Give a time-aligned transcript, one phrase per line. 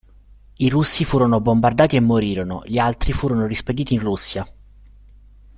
[0.55, 4.51] I russi furono bombardati e morirono, gli altri furono rispediti in Russia.